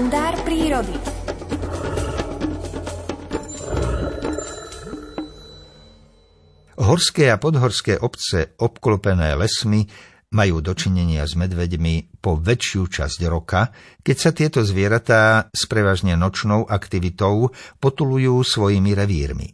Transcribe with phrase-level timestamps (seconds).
[0.00, 0.96] kalendár prírody.
[6.80, 9.84] Horské a podhorské obce obklopené lesmi
[10.32, 16.64] majú dočinenia s medveďmi po väčšiu časť roka, keď sa tieto zvieratá s prevažne nočnou
[16.64, 19.52] aktivitou potulujú svojimi revírmi.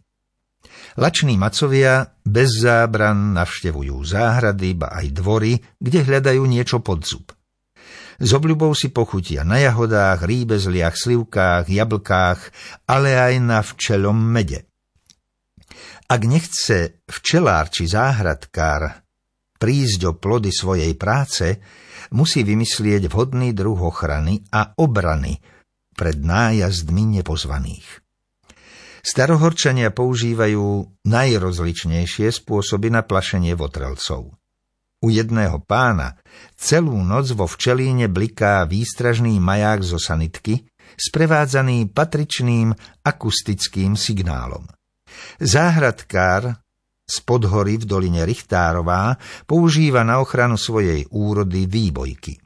[0.94, 7.35] Lační macovia bez zábran navštevujú záhrady, ba aj dvory, kde hľadajú niečo pod zub.
[8.16, 12.40] S obľubou si pochutia na jahodách, rýbezliach, slivkách, jablkách,
[12.88, 14.64] ale aj na včelom mede.
[16.06, 19.04] Ak nechce včelár či záhradkár
[19.58, 21.58] prísť o plody svojej práce,
[22.14, 25.40] musí vymyslieť vhodný druh ochrany a obrany
[25.96, 28.04] pred nájazdmi nepozvaných.
[29.06, 34.34] Starohorčania používajú najrozličnejšie spôsoby na plašenie votrelcov.
[35.06, 36.18] U jedného pána
[36.58, 40.66] celú noc vo včelíne bliká výstražný maják zo sanitky,
[40.98, 42.74] sprevádzaný patričným
[43.06, 44.66] akustickým signálom.
[45.38, 46.58] Záhradkár
[47.06, 49.14] z podhory v doline Richtárová
[49.46, 52.42] používa na ochranu svojej úrody výbojky.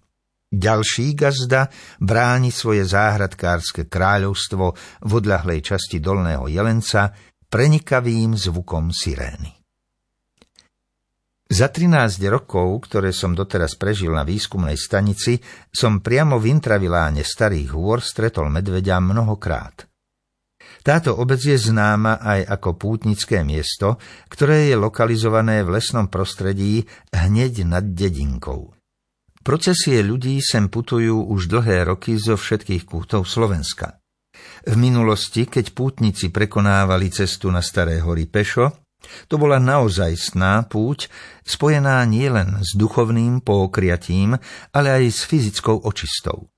[0.52, 7.08] Ďalší gazda bráni svoje záhradkárske kráľovstvo v odľahlej časti Dolného Jelenca
[7.48, 9.59] prenikavým zvukom sirény.
[11.50, 15.42] Za 13 rokov, ktoré som doteraz prežil na výskumnej stanici,
[15.74, 19.90] som priamo v intraviláne Starých hôr stretol medveďa mnohokrát.
[20.86, 23.98] Táto obec je známa aj ako pútnické miesto,
[24.30, 28.70] ktoré je lokalizované v lesnom prostredí hneď nad dedinkou.
[29.42, 33.98] Procesie ľudí sem putujú už dlhé roky zo všetkých kútov Slovenska.
[34.70, 38.79] V minulosti, keď pútnici prekonávali cestu na Staré hory pešo,
[39.28, 41.08] to bola naozajstná púť,
[41.44, 44.36] spojená nielen s duchovným pookriatím,
[44.74, 46.50] ale aj s fyzickou očistou.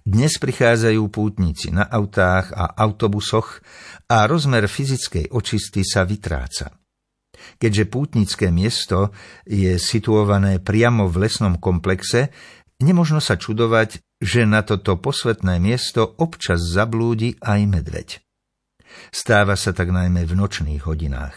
[0.00, 3.60] Dnes prichádzajú pútnici na autách a autobusoch
[4.08, 6.72] a rozmer fyzickej očisty sa vytráca.
[7.60, 9.12] Keďže pútnické miesto
[9.44, 12.32] je situované priamo v lesnom komplexe,
[12.80, 18.08] nemožno sa čudovať, že na toto posvetné miesto občas zablúdi aj medveď.
[19.10, 21.36] Stáva sa tak najmä v nočných hodinách.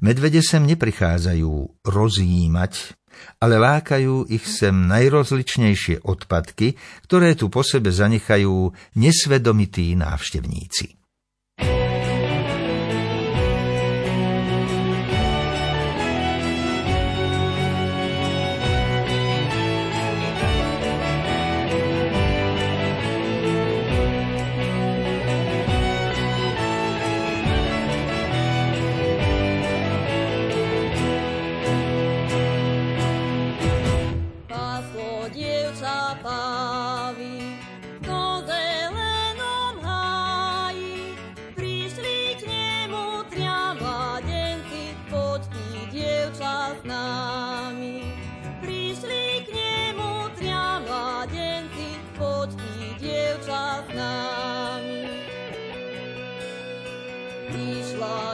[0.00, 2.96] Medvede sem neprichádzajú rozjímať,
[3.40, 6.76] ale lákajú ich sem najrozličnejšie odpadky,
[7.08, 10.95] ktoré tu po sebe zanechajú nesvedomití návštevníci.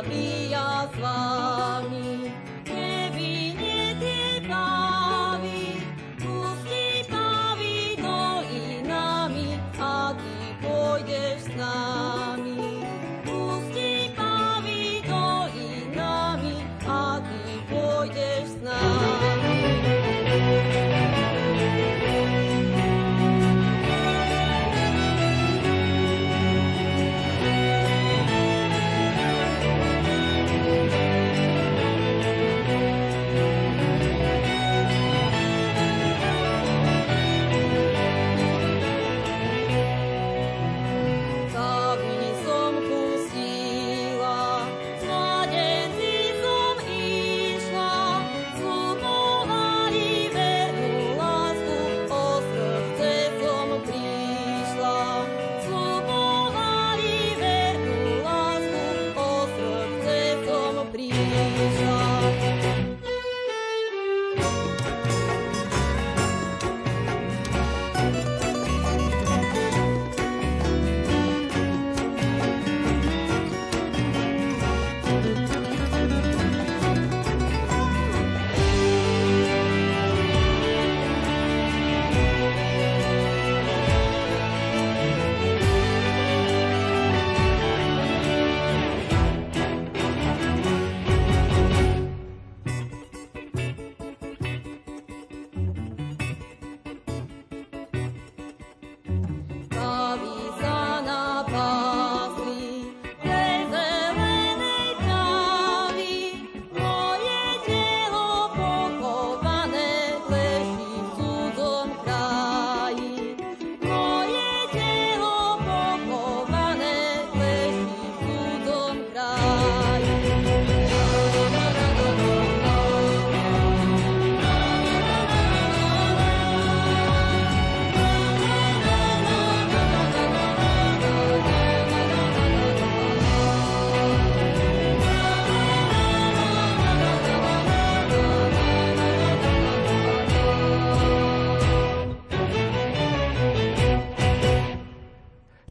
[0.09, 1.52] be your swan.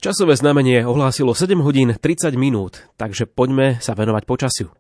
[0.02, 4.74] Časové znamenie ohlásilo 7 hodín 30 minút, takže poďme sa venovať počasiu.